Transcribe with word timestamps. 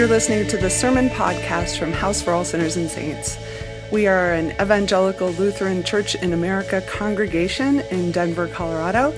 You're 0.00 0.08
listening 0.08 0.48
to 0.48 0.56
the 0.56 0.70
Sermon 0.70 1.10
Podcast 1.10 1.78
from 1.78 1.92
House 1.92 2.22
for 2.22 2.32
All 2.32 2.42
Sinners 2.42 2.78
and 2.78 2.88
Saints. 2.88 3.36
We 3.92 4.06
are 4.06 4.32
an 4.32 4.52
evangelical 4.52 5.28
Lutheran 5.32 5.82
Church 5.82 6.14
in 6.14 6.32
America 6.32 6.82
congregation 6.88 7.80
in 7.80 8.10
Denver, 8.10 8.48
Colorado, 8.48 9.12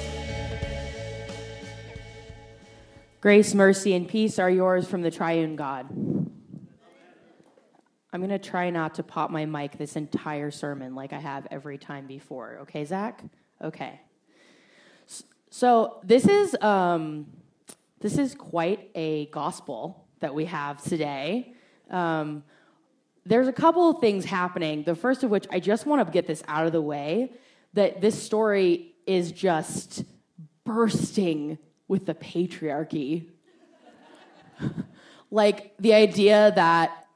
Grace, 3.19 3.53
mercy, 3.53 3.93
and 3.93 4.07
peace 4.07 4.39
are 4.39 4.49
yours 4.49 4.87
from 4.87 5.01
the 5.01 5.11
triune 5.11 5.57
God. 5.57 5.89
I'm 8.13 8.21
going 8.21 8.29
to 8.29 8.39
try 8.39 8.69
not 8.69 8.95
to 8.95 9.03
pop 9.03 9.31
my 9.31 9.45
mic 9.45 9.77
this 9.77 9.97
entire 9.97 10.49
sermon 10.49 10.95
like 10.95 11.11
I 11.11 11.19
have 11.19 11.45
every 11.51 11.77
time 11.77 12.07
before. 12.07 12.59
Okay, 12.61 12.85
Zach? 12.85 13.21
Okay. 13.61 13.99
So 15.57 16.01
this 16.03 16.27
is 16.27 16.53
um, 16.59 17.27
this 18.01 18.17
is 18.17 18.35
quite 18.35 18.89
a 18.93 19.27
gospel 19.27 20.05
that 20.19 20.35
we 20.35 20.43
have 20.43 20.83
today. 20.83 21.53
Um, 21.89 22.43
there's 23.25 23.47
a 23.47 23.53
couple 23.53 23.89
of 23.89 24.01
things 24.01 24.25
happening. 24.25 24.83
The 24.83 24.95
first 24.95 25.23
of 25.23 25.29
which 25.29 25.47
I 25.49 25.61
just 25.61 25.85
want 25.85 26.05
to 26.05 26.11
get 26.11 26.27
this 26.27 26.43
out 26.49 26.65
of 26.65 26.73
the 26.73 26.81
way 26.81 27.31
that 27.71 28.01
this 28.01 28.21
story 28.21 28.95
is 29.07 29.31
just 29.31 30.03
bursting 30.65 31.57
with 31.87 32.05
the 32.05 32.15
patriarchy. 32.15 33.29
like 35.31 35.73
the 35.79 35.93
idea 35.93 36.51
that 36.53 37.07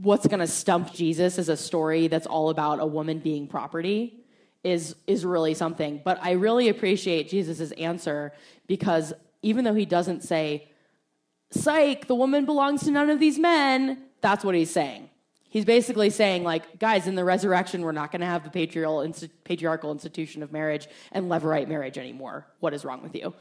what's 0.00 0.26
going 0.26 0.40
to 0.40 0.48
stump 0.48 0.92
Jesus 0.92 1.38
is 1.38 1.48
a 1.48 1.56
story 1.56 2.08
that's 2.08 2.26
all 2.26 2.50
about 2.50 2.80
a 2.80 2.86
woman 2.86 3.20
being 3.20 3.46
property 3.46 4.25
is 4.66 4.96
is 5.06 5.24
really 5.24 5.54
something. 5.54 6.00
But 6.04 6.18
I 6.20 6.32
really 6.32 6.68
appreciate 6.68 7.28
Jesus' 7.28 7.70
answer 7.72 8.32
because 8.66 9.14
even 9.42 9.64
though 9.64 9.74
he 9.74 9.86
doesn't 9.86 10.24
say, 10.24 10.68
psych, 11.50 12.08
the 12.08 12.14
woman 12.14 12.44
belongs 12.44 12.82
to 12.84 12.90
none 12.90 13.08
of 13.08 13.20
these 13.20 13.38
men, 13.38 14.02
that's 14.20 14.44
what 14.44 14.54
he's 14.54 14.70
saying. 14.70 15.08
He's 15.48 15.64
basically 15.64 16.10
saying, 16.10 16.42
like, 16.42 16.78
guys, 16.78 17.06
in 17.06 17.14
the 17.14 17.24
resurrection, 17.24 17.82
we're 17.82 17.92
not 17.92 18.10
going 18.10 18.20
to 18.20 18.26
have 18.26 18.42
the 18.44 18.50
patriarchal, 18.50 19.92
institution 19.92 20.42
of 20.42 20.52
marriage 20.52 20.88
and 21.12 21.30
levirate 21.30 21.68
marriage 21.68 21.96
anymore. 21.96 22.44
What 22.60 22.74
is 22.74 22.84
wrong 22.84 23.02
with 23.02 23.14
you? 23.14 23.32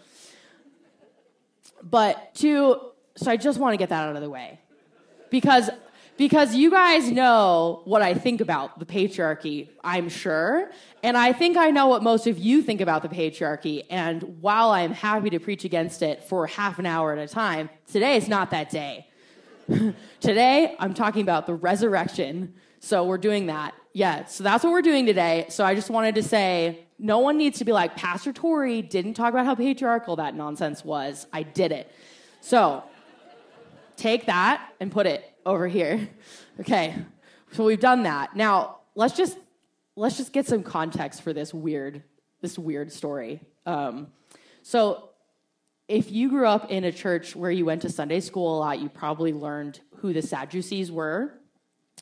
But 1.82 2.36
to, 2.36 2.80
so 3.16 3.32
I 3.32 3.36
just 3.36 3.60
want 3.60 3.73
to 3.73 3.78
get 3.78 3.89
that 3.89 4.08
out 4.08 4.16
of 4.16 4.22
the 4.22 4.30
way. 4.30 4.60
Because 5.30 5.70
because 6.17 6.55
you 6.55 6.71
guys 6.71 7.11
know 7.11 7.81
what 7.85 8.02
I 8.02 8.13
think 8.13 8.39
about 8.39 8.80
the 8.80 8.85
patriarchy, 8.85 9.69
I'm 9.83 10.08
sure. 10.08 10.71
And 11.03 11.17
I 11.17 11.33
think 11.33 11.58
I 11.58 11.71
know 11.71 11.88
what 11.88 12.03
most 12.03 12.25
of 12.25 12.38
you 12.38 12.61
think 12.61 12.80
about 12.80 13.02
the 13.02 13.09
patriarchy. 13.09 13.85
And 13.89 14.41
while 14.41 14.69
I'm 14.69 14.93
happy 14.93 15.30
to 15.31 15.39
preach 15.39 15.66
against 15.66 16.02
it 16.02 16.23
for 16.23 16.47
half 16.47 16.80
an 16.80 16.86
hour 16.86 17.11
at 17.13 17.19
a 17.19 17.27
time, 17.27 17.69
today 17.91 18.16
is 18.16 18.30
not 18.30 18.52
that 18.52 18.69
day. 18.69 19.08
today, 20.19 20.75
I'm 20.80 20.93
talking 20.93 21.21
about 21.21 21.47
the 21.47 21.53
resurrection. 21.53 22.53
So 22.80 23.03
we're 23.03 23.17
doing 23.17 23.47
that. 23.47 23.73
Yeah, 23.93 24.25
so 24.25 24.43
that's 24.43 24.63
what 24.63 24.71
we're 24.71 24.81
doing 24.81 25.05
today. 25.05 25.47
So 25.49 25.66
I 25.66 25.75
just 25.75 25.89
wanted 25.89 26.16
to 26.16 26.23
say 26.23 26.86
no 26.97 27.19
one 27.19 27.38
needs 27.38 27.59
to 27.59 27.66
be 27.66 27.71
like, 27.71 27.95
Pastor 27.95 28.31
Tori 28.31 28.81
didn't 28.81 29.16
talk 29.16 29.33
about 29.33 29.45
how 29.45 29.55
patriarchal 29.55 30.16
that 30.17 30.36
nonsense 30.36 30.86
was. 30.86 31.27
I 31.33 31.43
did 31.43 31.71
it. 31.71 31.91
So 32.41 32.83
take 33.97 34.27
that 34.27 34.73
and 34.80 34.91
put 34.91 35.08
it 35.08 35.34
over 35.46 35.68
here. 35.68 36.10
Okay, 36.58 36.96
so 37.52 37.66
we've 37.66 37.82
done 37.82 38.04
that. 38.04 38.34
Now 38.34 38.78
let's 38.96 39.14
just 39.14 39.38
let's 39.98 40.16
just 40.16 40.32
get 40.32 40.48
some 40.48 40.64
context 40.64 41.22
for 41.22 41.34
this 41.34 41.54
weird 41.54 42.02
this 42.40 42.58
weird 42.58 42.94
story. 42.94 43.42
Um, 43.66 44.08
so 44.62 45.10
if 45.90 46.12
you 46.12 46.30
grew 46.30 46.48
up 46.48 46.72
in 46.72 46.86
a 46.86 46.94
church 46.94 47.36
where 47.36 47.52
you 47.52 47.66
went 47.66 47.82
to 47.82 47.90
Sunday 47.90 48.22
school 48.22 48.58
a 48.58 48.60
lot, 48.60 48.80
you 48.80 48.88
probably 48.88 49.34
learned 49.34 49.82
who 49.98 50.14
the 50.14 50.22
Sadducees 50.22 50.92
were. 50.92 51.34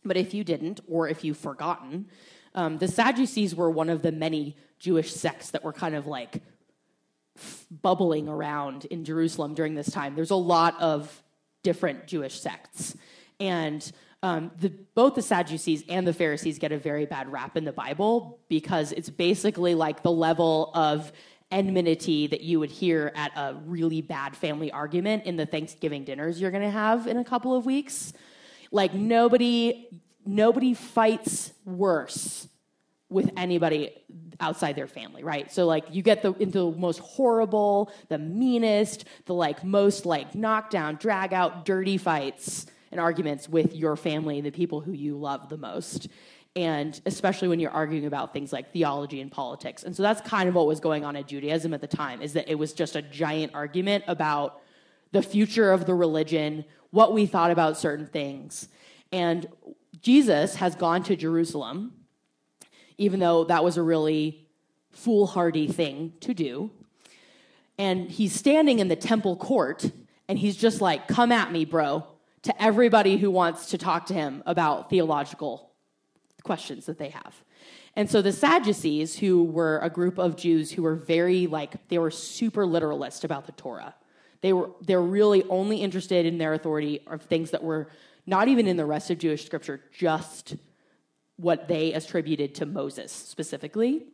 But 0.05 0.17
if 0.17 0.33
you 0.33 0.43
didn't, 0.43 0.81
or 0.87 1.09
if 1.09 1.23
you've 1.23 1.37
forgotten, 1.37 2.07
um, 2.55 2.77
the 2.77 2.87
Sadducees 2.87 3.55
were 3.55 3.71
one 3.71 3.89
of 3.89 4.01
the 4.01 4.11
many 4.11 4.55
Jewish 4.79 5.11
sects 5.11 5.51
that 5.51 5.63
were 5.63 5.73
kind 5.73 5.95
of 5.95 6.05
like 6.05 6.43
bubbling 7.81 8.27
around 8.27 8.85
in 8.85 9.03
Jerusalem 9.03 9.55
during 9.55 9.73
this 9.73 9.89
time. 9.89 10.15
There's 10.15 10.31
a 10.31 10.35
lot 10.35 10.79
of 10.79 11.23
different 11.63 12.07
Jewish 12.07 12.39
sects. 12.39 12.95
And 13.39 13.91
um, 14.23 14.51
the, 14.59 14.69
both 14.95 15.15
the 15.15 15.21
Sadducees 15.21 15.83
and 15.89 16.07
the 16.07 16.13
Pharisees 16.13 16.57
get 16.57 16.71
a 16.71 16.77
very 16.77 17.05
bad 17.05 17.29
rap 17.29 17.57
in 17.57 17.65
the 17.65 17.73
Bible 17.73 18.39
because 18.47 18.93
it's 18.93 19.09
basically 19.09 19.75
like 19.75 20.01
the 20.01 20.11
level 20.11 20.71
of 20.73 21.11
enmity 21.51 22.27
that 22.27 22.41
you 22.41 22.59
would 22.59 22.71
hear 22.71 23.11
at 23.15 23.31
a 23.35 23.55
really 23.65 24.01
bad 24.01 24.35
family 24.35 24.71
argument 24.71 25.25
in 25.25 25.35
the 25.35 25.45
Thanksgiving 25.45 26.03
dinners 26.03 26.41
you're 26.41 26.51
going 26.51 26.63
to 26.63 26.69
have 26.69 27.05
in 27.05 27.17
a 27.17 27.23
couple 27.23 27.55
of 27.55 27.65
weeks. 27.65 28.13
Like 28.71 28.93
nobody 28.93 30.01
nobody 30.25 30.73
fights 30.73 31.51
worse 31.65 32.47
with 33.09 33.29
anybody 33.37 33.91
outside 34.39 34.75
their 34.75 34.87
family, 34.87 35.23
right? 35.23 35.51
So 35.51 35.65
like 35.65 35.83
you 35.91 36.01
get 36.01 36.23
the 36.23 36.33
into 36.33 36.71
the 36.71 36.77
most 36.77 36.99
horrible, 36.99 37.91
the 38.07 38.17
meanest, 38.17 39.05
the 39.25 39.33
like 39.33 39.63
most 39.63 40.05
like 40.05 40.33
knockdown, 40.33 40.95
drag 40.95 41.33
out, 41.33 41.65
dirty 41.65 41.97
fights 41.97 42.67
and 42.93 43.01
arguments 43.01 43.49
with 43.49 43.75
your 43.75 43.95
family 43.95 44.39
the 44.41 44.51
people 44.51 44.79
who 44.81 44.93
you 44.93 45.17
love 45.17 45.49
the 45.49 45.57
most. 45.57 46.07
And 46.55 46.99
especially 47.05 47.47
when 47.47 47.59
you're 47.59 47.71
arguing 47.71 48.05
about 48.05 48.31
things 48.31 48.53
like 48.53 48.71
theology 48.71 49.19
and 49.19 49.31
politics. 49.31 49.83
And 49.83 49.95
so 49.95 50.03
that's 50.03 50.21
kind 50.21 50.47
of 50.47 50.55
what 50.55 50.67
was 50.67 50.79
going 50.79 51.03
on 51.03 51.15
in 51.15 51.25
Judaism 51.25 51.73
at 51.73 51.81
the 51.81 51.87
time, 51.87 52.21
is 52.21 52.33
that 52.33 52.47
it 52.47 52.55
was 52.55 52.73
just 52.73 52.95
a 52.95 53.01
giant 53.01 53.55
argument 53.55 54.03
about 54.07 54.61
the 55.11 55.23
future 55.23 55.71
of 55.71 55.85
the 55.85 55.95
religion, 55.95 56.63
what 56.91 57.11
we 57.11 57.25
thought 57.25 57.49
about 57.49 57.77
certain 57.77 58.05
things. 58.05 58.67
And 59.11 59.47
Jesus 60.01 60.55
has 60.55 60.75
gone 60.75 61.03
to 61.03 61.15
Jerusalem, 61.15 61.93
even 62.97 63.19
though 63.19 63.45
that 63.45 63.63
was 63.63 63.77
a 63.77 63.83
really 63.83 64.47
foolhardy 64.91 65.67
thing 65.67 66.13
to 66.19 66.35
do. 66.35 66.69
And 67.79 68.11
he's 68.11 68.33
standing 68.33 68.77
in 68.77 68.89
the 68.89 68.95
temple 68.95 69.35
court, 69.35 69.89
and 70.27 70.37
he's 70.37 70.55
just 70.55 70.81
like, 70.81 71.07
Come 71.07 71.31
at 71.31 71.51
me, 71.51 71.65
bro 71.65 72.05
to 72.43 72.61
everybody 72.61 73.17
who 73.17 73.31
wants 73.31 73.67
to 73.71 73.77
talk 73.77 74.05
to 74.07 74.13
him 74.13 74.43
about 74.45 74.89
theological 74.89 75.71
questions 76.43 76.85
that 76.85 76.97
they 76.97 77.09
have. 77.09 77.43
And 77.95 78.09
so 78.09 78.21
the 78.21 78.31
Sadducees, 78.31 79.17
who 79.19 79.43
were 79.43 79.79
a 79.79 79.89
group 79.89 80.17
of 80.17 80.35
Jews 80.35 80.71
who 80.71 80.83
were 80.83 80.95
very 80.95 81.47
like 81.47 81.87
they 81.89 81.99
were 81.99 82.11
super 82.11 82.65
literalist 82.65 83.23
about 83.23 83.45
the 83.45 83.51
Torah. 83.53 83.95
They 84.41 84.51
were 84.51 84.71
they're 84.81 85.01
really 85.01 85.43
only 85.43 85.77
interested 85.77 86.25
in 86.25 86.37
their 86.37 86.53
authority 86.53 87.01
of 87.07 87.21
things 87.21 87.51
that 87.51 87.63
were 87.63 87.89
not 88.25 88.47
even 88.47 88.67
in 88.67 88.77
the 88.77 88.85
rest 88.85 89.09
of 89.11 89.19
Jewish 89.19 89.45
scripture, 89.45 89.81
just 89.91 90.55
what 91.37 91.67
they 91.67 91.93
attributed 91.93 92.55
to 92.55 92.65
Moses 92.65 93.11
specifically. 93.11 94.07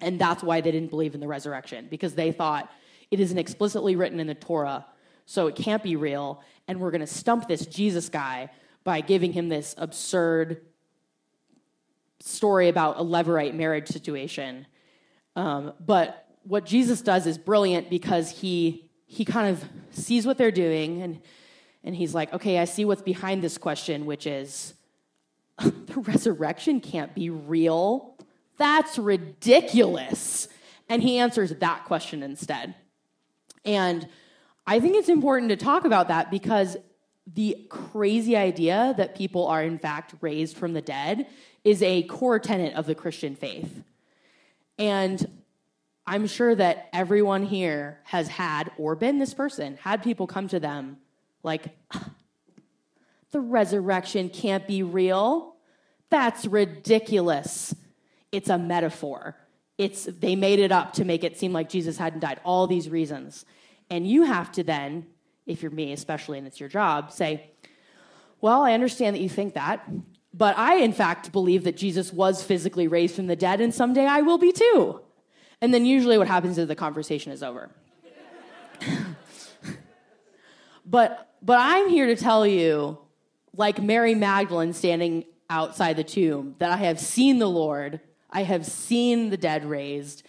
And 0.00 0.18
that's 0.18 0.42
why 0.42 0.60
they 0.60 0.70
didn't 0.70 0.90
believe 0.90 1.14
in 1.14 1.20
the 1.20 1.28
resurrection, 1.28 1.86
because 1.90 2.14
they 2.14 2.32
thought 2.32 2.70
it 3.10 3.20
isn't 3.20 3.38
explicitly 3.38 3.96
written 3.96 4.20
in 4.20 4.26
the 4.26 4.34
Torah, 4.34 4.84
so 5.26 5.46
it 5.46 5.54
can't 5.54 5.82
be 5.82 5.96
real 5.96 6.42
and 6.68 6.80
we're 6.80 6.90
going 6.90 7.00
to 7.00 7.06
stump 7.06 7.48
this 7.48 7.66
Jesus 7.66 8.08
guy 8.08 8.50
by 8.84 9.00
giving 9.00 9.32
him 9.32 9.48
this 9.48 9.74
absurd 9.78 10.62
story 12.20 12.68
about 12.68 12.98
a 12.98 13.02
levirate 13.02 13.54
marriage 13.54 13.88
situation. 13.88 14.66
Um, 15.34 15.72
but 15.84 16.28
what 16.44 16.64
Jesus 16.64 17.02
does 17.02 17.26
is 17.26 17.38
brilliant 17.38 17.90
because 17.90 18.30
he 18.30 18.90
he 19.08 19.24
kind 19.24 19.48
of 19.48 19.64
sees 19.90 20.26
what 20.26 20.36
they're 20.36 20.50
doing 20.50 21.02
and 21.02 21.20
and 21.84 21.94
he's 21.94 22.14
like, 22.14 22.32
okay, 22.32 22.58
I 22.58 22.64
see 22.64 22.84
what's 22.84 23.02
behind 23.02 23.42
this 23.42 23.58
question, 23.58 24.06
which 24.06 24.26
is 24.26 24.74
the 25.58 26.00
resurrection 26.00 26.80
can't 26.80 27.14
be 27.14 27.30
real. 27.30 28.16
That's 28.58 28.98
ridiculous. 28.98 30.48
And 30.88 31.02
he 31.02 31.18
answers 31.18 31.50
that 31.50 31.84
question 31.84 32.22
instead. 32.22 32.74
And 33.64 34.08
I 34.66 34.80
think 34.80 34.96
it's 34.96 35.08
important 35.08 35.50
to 35.50 35.56
talk 35.56 35.84
about 35.84 36.08
that 36.08 36.30
because 36.30 36.76
the 37.32 37.66
crazy 37.68 38.36
idea 38.36 38.94
that 38.96 39.14
people 39.14 39.46
are 39.46 39.62
in 39.62 39.78
fact 39.78 40.14
raised 40.20 40.56
from 40.56 40.72
the 40.72 40.82
dead 40.82 41.26
is 41.64 41.82
a 41.82 42.02
core 42.04 42.38
tenet 42.38 42.74
of 42.74 42.86
the 42.86 42.94
Christian 42.94 43.34
faith. 43.34 43.82
And 44.78 45.24
I'm 46.06 46.26
sure 46.26 46.54
that 46.54 46.88
everyone 46.92 47.44
here 47.44 48.00
has 48.04 48.28
had 48.28 48.70
or 48.78 48.94
been 48.94 49.18
this 49.18 49.34
person, 49.34 49.76
had 49.82 50.02
people 50.02 50.26
come 50.26 50.48
to 50.48 50.60
them 50.60 50.98
like, 51.42 51.76
the 53.30 53.40
resurrection 53.40 54.28
can't 54.28 54.66
be 54.66 54.82
real. 54.82 55.54
That's 56.10 56.46
ridiculous. 56.46 57.74
It's 58.32 58.48
a 58.48 58.58
metaphor. 58.58 59.36
It's 59.78 60.04
they 60.04 60.36
made 60.36 60.58
it 60.58 60.72
up 60.72 60.94
to 60.94 61.04
make 61.04 61.22
it 61.22 61.38
seem 61.38 61.52
like 61.52 61.68
Jesus 61.68 61.98
hadn't 61.98 62.20
died. 62.20 62.40
All 62.44 62.66
these 62.66 62.88
reasons. 62.88 63.44
And 63.90 64.06
you 64.06 64.24
have 64.24 64.50
to 64.52 64.62
then, 64.62 65.06
if 65.46 65.62
you're 65.62 65.70
me 65.70 65.92
especially 65.92 66.38
and 66.38 66.46
it's 66.46 66.60
your 66.60 66.68
job, 66.68 67.12
say, 67.12 67.50
well, 68.40 68.62
I 68.62 68.72
understand 68.72 69.16
that 69.16 69.20
you 69.20 69.28
think 69.28 69.54
that, 69.54 69.88
but 70.34 70.58
I, 70.58 70.76
in 70.76 70.92
fact, 70.92 71.32
believe 71.32 71.64
that 71.64 71.76
Jesus 71.76 72.12
was 72.12 72.42
physically 72.42 72.88
raised 72.88 73.14
from 73.14 73.26
the 73.26 73.36
dead, 73.36 73.60
and 73.60 73.74
someday 73.74 74.04
I 74.04 74.20
will 74.20 74.38
be 74.38 74.52
too. 74.52 75.00
And 75.62 75.72
then 75.72 75.86
usually 75.86 76.18
what 76.18 76.28
happens 76.28 76.58
is 76.58 76.68
the 76.68 76.74
conversation 76.74 77.32
is 77.32 77.42
over. 77.42 77.70
but 80.84 81.32
but 81.40 81.58
I'm 81.60 81.88
here 81.88 82.06
to 82.06 82.16
tell 82.16 82.46
you, 82.46 82.98
like 83.54 83.80
Mary 83.80 84.14
Magdalene 84.14 84.72
standing 84.72 85.24
outside 85.48 85.96
the 85.96 86.04
tomb, 86.04 86.56
that 86.58 86.70
I 86.70 86.76
have 86.76 87.00
seen 87.00 87.38
the 87.38 87.48
Lord, 87.48 88.00
I 88.30 88.42
have 88.42 88.66
seen 88.66 89.30
the 89.30 89.36
dead 89.36 89.64
raised, 89.64 90.24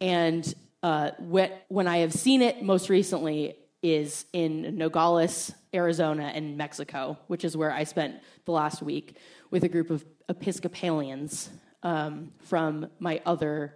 and 0.00 0.54
uh, 0.82 1.12
when 1.18 1.86
I 1.86 1.98
have 1.98 2.12
seen 2.12 2.42
it 2.42 2.62
most 2.62 2.88
recently 2.88 3.56
is 3.82 4.26
in 4.32 4.76
Nogales, 4.76 5.52
Arizona, 5.74 6.32
and 6.34 6.56
Mexico, 6.56 7.18
which 7.26 7.44
is 7.44 7.56
where 7.56 7.72
I 7.72 7.84
spent 7.84 8.16
the 8.44 8.52
last 8.52 8.82
week 8.82 9.16
with 9.50 9.64
a 9.64 9.68
group 9.68 9.90
of 9.90 10.04
Episcopalians 10.28 11.50
um, 11.82 12.32
from 12.40 12.88
my 12.98 13.20
other 13.26 13.74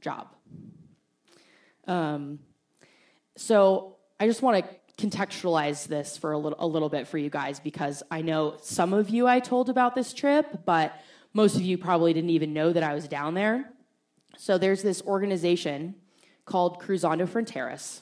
job. 0.00 0.28
Um, 1.86 2.38
so 3.36 3.96
I 4.18 4.26
just 4.26 4.42
want 4.42 4.64
to 4.64 5.06
contextualize 5.06 5.86
this 5.86 6.16
for 6.16 6.32
a 6.32 6.38
little, 6.38 6.58
a 6.58 6.66
little 6.66 6.88
bit 6.88 7.08
for 7.08 7.18
you 7.18 7.30
guys 7.30 7.60
because 7.60 8.02
I 8.10 8.22
know 8.22 8.56
some 8.62 8.92
of 8.92 9.10
you 9.10 9.26
I 9.26 9.40
told 9.40 9.68
about 9.68 9.94
this 9.94 10.12
trip, 10.12 10.64
but 10.64 10.94
most 11.32 11.56
of 11.56 11.62
you 11.62 11.78
probably 11.78 12.12
didn't 12.12 12.30
even 12.30 12.52
know 12.52 12.72
that 12.72 12.82
I 12.82 12.94
was 12.94 13.08
down 13.08 13.34
there. 13.34 13.70
So 14.38 14.58
there's 14.58 14.82
this 14.82 15.02
organization 15.02 15.94
called 16.44 16.80
Cruzando 16.80 17.26
Fronteras, 17.26 18.00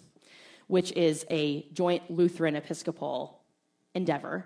which 0.66 0.92
is 0.92 1.26
a 1.30 1.66
joint 1.72 2.10
Lutheran 2.10 2.56
Episcopal 2.56 3.42
endeavor. 3.94 4.44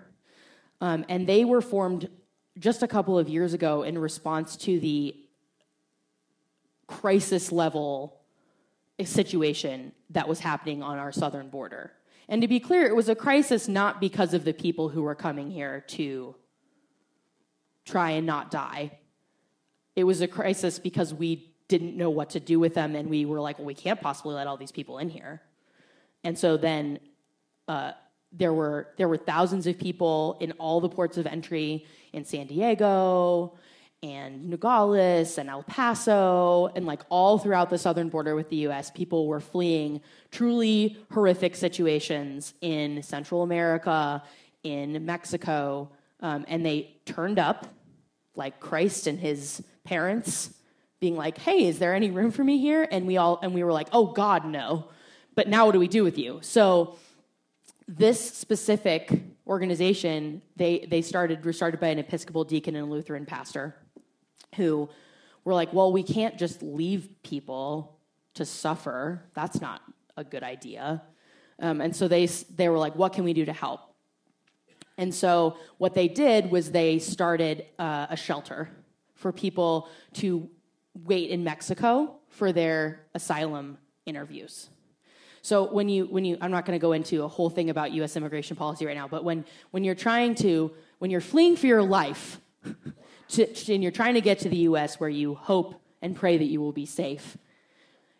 Um, 0.81 1.05
and 1.09 1.27
they 1.27 1.45
were 1.45 1.61
formed 1.61 2.09
just 2.57 2.83
a 2.83 2.87
couple 2.87 3.17
of 3.17 3.29
years 3.29 3.53
ago 3.53 3.83
in 3.83 3.97
response 3.97 4.55
to 4.57 4.79
the 4.79 5.15
crisis 6.87 7.51
level 7.51 8.21
situation 9.03 9.91
that 10.11 10.27
was 10.27 10.39
happening 10.39 10.81
on 10.81 10.97
our 10.97 11.11
southern 11.11 11.49
border. 11.49 11.91
And 12.27 12.41
to 12.41 12.47
be 12.47 12.59
clear, 12.59 12.85
it 12.85 12.95
was 12.95 13.09
a 13.09 13.15
crisis 13.15 13.67
not 13.67 13.99
because 13.99 14.33
of 14.33 14.45
the 14.45 14.53
people 14.53 14.89
who 14.89 15.03
were 15.03 15.15
coming 15.15 15.51
here 15.51 15.81
to 15.89 16.35
try 17.85 18.11
and 18.11 18.25
not 18.25 18.49
die. 18.51 18.99
It 19.95 20.05
was 20.05 20.21
a 20.21 20.27
crisis 20.27 20.79
because 20.79 21.13
we 21.13 21.51
didn't 21.67 21.97
know 21.97 22.09
what 22.09 22.31
to 22.31 22.39
do 22.39 22.59
with 22.59 22.73
them, 22.73 22.95
and 22.95 23.09
we 23.09 23.25
were 23.25 23.41
like, 23.41 23.57
well, 23.57 23.65
we 23.65 23.73
can't 23.73 23.99
possibly 23.99 24.35
let 24.35 24.47
all 24.47 24.57
these 24.57 24.71
people 24.71 24.99
in 24.99 25.09
here. 25.09 25.41
And 26.23 26.37
so 26.37 26.57
then 26.57 26.99
uh, 27.67 27.91
there 28.31 28.53
were 28.53 28.89
there 28.97 29.07
were 29.07 29.17
thousands 29.17 29.67
of 29.67 29.77
people 29.77 30.37
in 30.41 30.51
all 30.53 30.81
the 30.81 30.89
ports 30.89 31.17
of 31.17 31.25
entry 31.25 31.85
in 32.13 32.25
San 32.25 32.47
Diego 32.47 33.57
and 34.03 34.49
Nogales 34.49 35.37
and 35.37 35.49
El 35.49 35.63
Paso 35.63 36.67
and 36.75 36.85
like 36.85 37.01
all 37.09 37.37
throughout 37.37 37.69
the 37.69 37.77
southern 37.77 38.09
border 38.09 38.35
with 38.35 38.49
the 38.49 38.67
US, 38.67 38.91
people 38.91 39.27
were 39.27 39.39
fleeing 39.39 40.01
truly 40.31 40.97
horrific 41.11 41.55
situations 41.55 42.53
in 42.61 43.01
Central 43.01 43.41
America, 43.41 44.21
in 44.63 45.05
Mexico, 45.05 45.89
um, 46.19 46.45
and 46.47 46.65
they 46.65 46.97
turned 47.05 47.39
up 47.39 47.67
like 48.35 48.59
Christ 48.59 49.07
and 49.07 49.19
his 49.19 49.63
parents 49.85 50.53
being 50.99 51.15
like, 51.15 51.37
"Hey, 51.37 51.67
is 51.67 51.79
there 51.79 51.93
any 51.93 52.11
room 52.11 52.31
for 52.31 52.43
me 52.43 52.57
here?" 52.57 52.87
And 52.89 53.05
we 53.07 53.17
all 53.17 53.39
and 53.41 53.53
we 53.53 53.63
were 53.63 53.73
like, 53.73 53.87
"Oh 53.91 54.07
God, 54.07 54.45
no." 54.45 54.89
But 55.35 55.47
now 55.47 55.65
what 55.65 55.73
do 55.73 55.79
we 55.79 55.87
do 55.87 56.03
with 56.03 56.17
you? 56.17 56.39
So 56.41 56.97
this 57.87 58.19
specific 58.33 59.11
organization, 59.47 60.41
they 60.55 60.87
they 60.89 61.01
started 61.01 61.43
were 61.45 61.53
started 61.53 61.79
by 61.79 61.87
an 61.87 61.99
Episcopal 61.99 62.43
deacon 62.43 62.75
and 62.75 62.87
a 62.87 62.89
Lutheran 62.89 63.25
pastor 63.25 63.75
who 64.55 64.89
were 65.43 65.53
like, 65.53 65.73
"Well, 65.73 65.91
we 65.91 66.03
can't 66.03 66.37
just 66.37 66.63
leave 66.63 67.09
people 67.23 67.99
to 68.35 68.45
suffer. 68.45 69.23
That's 69.33 69.61
not 69.61 69.81
a 70.17 70.23
good 70.23 70.43
idea." 70.43 71.03
Um, 71.59 71.81
and 71.81 71.95
so 71.95 72.07
they 72.07 72.25
they 72.25 72.69
were 72.69 72.79
like, 72.79 72.95
"What 72.95 73.13
can 73.13 73.23
we 73.23 73.33
do 73.33 73.45
to 73.45 73.53
help?" 73.53 73.81
And 74.97 75.13
so 75.13 75.57
what 75.77 75.93
they 75.93 76.07
did 76.07 76.49
was 76.51 76.71
they 76.71 76.99
started 76.99 77.65
uh, 77.77 78.07
a 78.09 78.15
shelter 78.15 78.69
for 79.13 79.31
people 79.31 79.89
to 80.13 80.49
wait 81.03 81.29
in 81.29 81.43
Mexico 81.43 82.15
for 82.29 82.51
their 82.51 83.01
asylum 83.13 83.77
interviews. 84.05 84.69
So 85.41 85.71
when 85.71 85.89
you 85.89 86.05
when 86.05 86.25
you 86.25 86.37
I'm 86.41 86.51
not 86.51 86.65
going 86.65 86.77
to 86.77 86.81
go 86.81 86.93
into 86.93 87.23
a 87.23 87.27
whole 87.27 87.49
thing 87.49 87.69
about 87.69 87.91
US 87.91 88.15
immigration 88.15 88.55
policy 88.55 88.85
right 88.85 88.95
now, 88.95 89.07
but 89.07 89.23
when 89.23 89.45
when 89.71 89.83
you're 89.83 89.93
trying 89.93 90.35
to 90.35 90.71
when 90.99 91.11
you're 91.11 91.21
fleeing 91.21 91.55
for 91.55 91.67
your 91.67 91.83
life 91.83 92.39
to, 93.29 93.73
and 93.73 93.83
you're 93.83 93.91
trying 93.91 94.15
to 94.15 94.21
get 94.21 94.39
to 94.39 94.49
the 94.49 94.57
US 94.69 94.99
where 94.99 95.09
you 95.09 95.35
hope 95.35 95.81
and 96.01 96.15
pray 96.15 96.37
that 96.37 96.45
you 96.45 96.61
will 96.61 96.71
be 96.71 96.85
safe, 96.85 97.37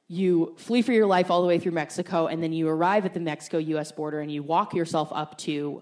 you 0.07 0.53
flee 0.57 0.81
for 0.81 0.91
your 0.93 1.07
life 1.07 1.31
all 1.31 1.41
the 1.41 1.47
way 1.47 1.57
through 1.57 1.71
Mexico 1.71 2.27
and 2.27 2.43
then 2.43 2.53
you 2.53 2.67
arrive 2.67 3.05
at 3.05 3.13
the 3.13 3.19
Mexico 3.19 3.57
US 3.57 3.91
border 3.91 4.19
and 4.19 4.31
you 4.31 4.43
walk 4.43 4.75
yourself 4.75 5.11
up 5.11 5.37
to 5.39 5.81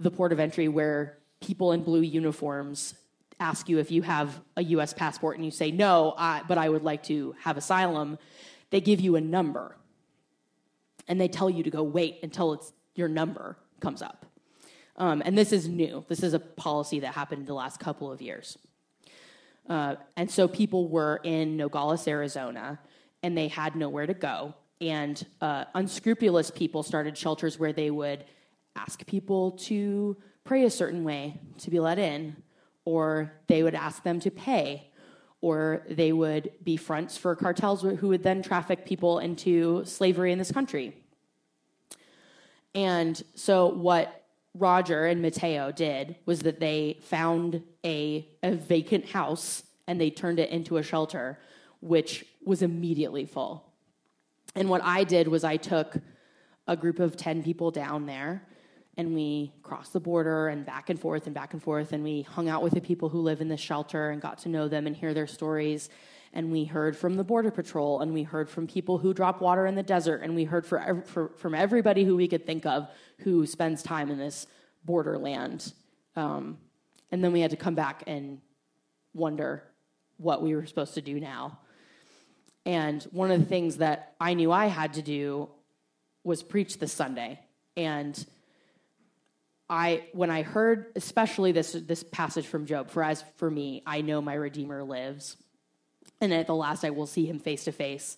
the 0.00 0.10
port 0.10 0.32
of 0.32 0.40
entry 0.40 0.68
where 0.68 1.18
people 1.40 1.72
in 1.72 1.82
blue 1.82 2.02
uniforms 2.02 2.94
ask 3.40 3.68
you 3.68 3.78
if 3.78 3.90
you 3.90 4.02
have 4.02 4.40
a 4.56 4.62
US 4.64 4.92
passport 4.92 5.36
and 5.36 5.44
you 5.44 5.50
say, 5.50 5.70
no, 5.70 6.14
I, 6.16 6.42
but 6.46 6.58
I 6.58 6.68
would 6.68 6.82
like 6.82 7.04
to 7.04 7.34
have 7.40 7.56
asylum, 7.56 8.18
they 8.70 8.80
give 8.80 9.00
you 9.00 9.16
a 9.16 9.20
number. 9.20 9.76
And 11.06 11.20
they 11.20 11.28
tell 11.28 11.48
you 11.48 11.62
to 11.62 11.70
go 11.70 11.82
wait 11.82 12.18
until 12.22 12.52
it's, 12.52 12.72
your 12.94 13.08
number 13.08 13.56
comes 13.80 14.02
up. 14.02 14.26
Um, 14.96 15.22
and 15.24 15.38
this 15.38 15.52
is 15.52 15.68
new. 15.68 16.04
This 16.08 16.22
is 16.22 16.34
a 16.34 16.40
policy 16.40 17.00
that 17.00 17.14
happened 17.14 17.46
the 17.46 17.54
last 17.54 17.78
couple 17.78 18.10
of 18.10 18.20
years. 18.20 18.58
Uh, 19.68 19.94
and 20.16 20.30
so 20.30 20.48
people 20.48 20.88
were 20.88 21.20
in 21.22 21.56
Nogales, 21.56 22.08
Arizona, 22.08 22.80
and 23.22 23.36
they 23.36 23.48
had 23.48 23.76
nowhere 23.76 24.06
to 24.06 24.14
go. 24.14 24.54
And 24.80 25.24
uh, 25.40 25.64
unscrupulous 25.74 26.50
people 26.50 26.82
started 26.82 27.16
shelters 27.16 27.58
where 27.58 27.72
they 27.72 27.90
would 27.90 28.24
ask 28.76 29.04
people 29.06 29.52
to 29.52 30.16
pray 30.44 30.64
a 30.64 30.70
certain 30.70 31.04
way 31.04 31.40
to 31.58 31.70
be 31.70 31.78
let 31.80 31.98
in 31.98 32.36
or 32.88 33.30
they 33.48 33.62
would 33.62 33.74
ask 33.74 34.02
them 34.02 34.18
to 34.18 34.30
pay, 34.30 34.90
or 35.42 35.82
they 35.90 36.10
would 36.10 36.50
be 36.64 36.74
fronts 36.74 37.18
for 37.18 37.36
cartels 37.36 37.82
who 37.82 38.08
would 38.08 38.22
then 38.22 38.40
traffic 38.42 38.86
people 38.86 39.18
into 39.18 39.84
slavery 39.84 40.32
in 40.32 40.38
this 40.38 40.50
country. 40.50 40.96
And 42.74 43.22
so, 43.34 43.66
what 43.66 44.24
Roger 44.54 45.04
and 45.04 45.20
Mateo 45.20 45.70
did 45.70 46.16
was 46.24 46.40
that 46.40 46.60
they 46.60 46.98
found 47.02 47.62
a, 47.84 48.26
a 48.42 48.52
vacant 48.52 49.04
house 49.10 49.64
and 49.86 50.00
they 50.00 50.08
turned 50.08 50.38
it 50.38 50.48
into 50.48 50.78
a 50.78 50.82
shelter, 50.82 51.38
which 51.80 52.24
was 52.42 52.62
immediately 52.62 53.26
full. 53.26 53.70
And 54.54 54.70
what 54.70 54.82
I 54.82 55.04
did 55.04 55.28
was 55.28 55.44
I 55.44 55.58
took 55.58 55.98
a 56.66 56.74
group 56.74 57.00
of 57.00 57.18
10 57.18 57.42
people 57.42 57.70
down 57.70 58.06
there 58.06 58.48
and 58.98 59.14
we 59.14 59.52
crossed 59.62 59.92
the 59.92 60.00
border 60.00 60.48
and 60.48 60.66
back 60.66 60.90
and 60.90 61.00
forth 61.00 61.26
and 61.26 61.34
back 61.34 61.52
and 61.52 61.62
forth 61.62 61.92
and 61.92 62.02
we 62.02 62.22
hung 62.22 62.48
out 62.48 62.64
with 62.64 62.74
the 62.74 62.80
people 62.80 63.08
who 63.08 63.20
live 63.20 63.40
in 63.40 63.48
the 63.48 63.56
shelter 63.56 64.10
and 64.10 64.20
got 64.20 64.38
to 64.38 64.48
know 64.48 64.66
them 64.66 64.88
and 64.88 64.96
hear 64.96 65.14
their 65.14 65.28
stories. 65.28 65.88
And 66.32 66.50
we 66.50 66.64
heard 66.64 66.96
from 66.96 67.14
the 67.14 67.22
border 67.22 67.52
patrol 67.52 68.00
and 68.00 68.12
we 68.12 68.24
heard 68.24 68.50
from 68.50 68.66
people 68.66 68.98
who 68.98 69.14
drop 69.14 69.40
water 69.40 69.66
in 69.66 69.76
the 69.76 69.84
desert 69.84 70.22
and 70.22 70.34
we 70.34 70.44
heard 70.44 70.66
for, 70.66 71.04
for, 71.06 71.28
from 71.36 71.54
everybody 71.54 72.04
who 72.04 72.16
we 72.16 72.26
could 72.26 72.44
think 72.44 72.66
of 72.66 72.88
who 73.20 73.46
spends 73.46 73.84
time 73.84 74.10
in 74.10 74.18
this 74.18 74.48
borderland. 74.84 75.72
Um, 76.16 76.58
and 77.12 77.22
then 77.22 77.32
we 77.32 77.40
had 77.40 77.52
to 77.52 77.56
come 77.56 77.76
back 77.76 78.02
and 78.08 78.40
wonder 79.14 79.62
what 80.16 80.42
we 80.42 80.56
were 80.56 80.66
supposed 80.66 80.94
to 80.94 81.00
do 81.00 81.20
now. 81.20 81.60
And 82.66 83.04
one 83.12 83.30
of 83.30 83.38
the 83.38 83.46
things 83.46 83.76
that 83.76 84.16
i 84.20 84.34
knew 84.34 84.50
i 84.50 84.66
had 84.66 84.94
to 84.94 85.02
do 85.02 85.48
was 86.24 86.42
preach 86.42 86.80
this 86.80 86.92
sunday. 86.92 87.38
And 87.76 88.26
I 89.70 90.04
when 90.12 90.30
I 90.30 90.42
heard 90.42 90.92
especially 90.96 91.52
this 91.52 91.72
this 91.72 92.02
passage 92.02 92.46
from 92.46 92.66
Job, 92.66 92.90
for 92.90 93.02
as 93.02 93.24
for 93.36 93.50
me, 93.50 93.82
I 93.86 94.00
know 94.00 94.20
my 94.20 94.34
Redeemer 94.34 94.82
lives, 94.82 95.36
and 96.20 96.32
at 96.32 96.46
the 96.46 96.54
last 96.54 96.84
I 96.84 96.90
will 96.90 97.06
see 97.06 97.26
him 97.26 97.38
face 97.38 97.64
to 97.64 97.72
face. 97.72 98.16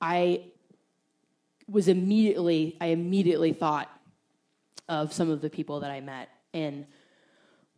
I 0.00 0.44
was 1.68 1.88
immediately 1.88 2.76
I 2.80 2.86
immediately 2.86 3.52
thought 3.52 3.90
of 4.88 5.12
some 5.12 5.30
of 5.30 5.40
the 5.40 5.50
people 5.50 5.80
that 5.80 5.90
I 5.90 6.00
met, 6.00 6.28
and 6.54 6.86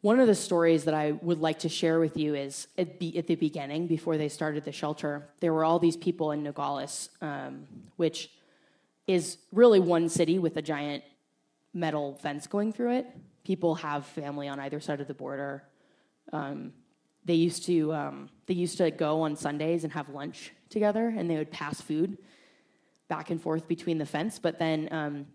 one 0.02 0.18
of 0.18 0.26
the 0.26 0.34
stories 0.34 0.84
that 0.84 0.94
I 0.94 1.12
would 1.12 1.38
like 1.38 1.60
to 1.60 1.68
share 1.68 2.00
with 2.00 2.16
you 2.16 2.34
is 2.34 2.66
at, 2.76 2.98
the, 2.98 3.16
at 3.18 3.28
the 3.28 3.36
beginning, 3.36 3.86
before 3.86 4.16
they 4.16 4.28
started 4.28 4.64
the 4.64 4.72
shelter, 4.72 5.28
there 5.38 5.52
were 5.52 5.64
all 5.64 5.78
these 5.78 5.96
people 5.96 6.32
in 6.32 6.42
Nogales, 6.42 7.08
um, 7.20 7.68
which 7.96 8.28
is 9.06 9.38
really 9.52 9.78
one 9.78 10.08
city 10.08 10.40
with 10.40 10.56
a 10.56 10.62
giant 10.62 11.04
metal 11.74 12.14
fence 12.14 12.46
going 12.46 12.72
through 12.72 12.92
it. 12.96 13.06
People 13.44 13.74
have 13.76 14.06
family 14.06 14.48
on 14.48 14.60
either 14.60 14.80
side 14.80 15.00
of 15.00 15.08
the 15.08 15.14
border. 15.14 15.64
Um, 16.32 16.72
they 17.24 17.34
used 17.34 17.64
to 17.66 17.92
um, 17.92 18.30
they 18.46 18.54
used 18.54 18.78
to 18.78 18.90
go 18.90 19.22
on 19.22 19.36
Sundays 19.36 19.84
and 19.84 19.92
have 19.92 20.08
lunch 20.08 20.52
together, 20.68 21.12
and 21.16 21.30
they 21.30 21.36
would 21.36 21.50
pass 21.50 21.80
food 21.80 22.18
back 23.08 23.30
and 23.30 23.40
forth 23.40 23.68
between 23.68 23.98
the 23.98 24.06
fence. 24.06 24.38
But 24.38 24.58
then 24.58 24.88
um, 24.90 25.26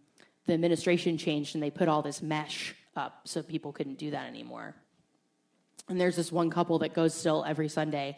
the 0.46 0.54
administration 0.54 1.18
changed, 1.18 1.56
and 1.56 1.64
they 1.64 1.72
put 1.72 1.88
all 1.88 2.02
this 2.02 2.22
mesh 2.22 2.76
up 2.96 3.22
so 3.26 3.42
people 3.42 3.72
couldn't 3.72 3.98
do 3.98 4.12
that 4.12 4.28
anymore. 4.28 4.76
And 5.90 6.00
there's 6.00 6.16
this 6.16 6.32
one 6.32 6.50
couple 6.50 6.80
that 6.80 6.94
goes 6.94 7.14
still 7.14 7.46
every 7.46 7.70
Sunday, 7.70 8.18